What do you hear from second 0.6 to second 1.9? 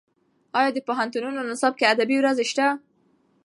د پوهنتونونو نصاب کې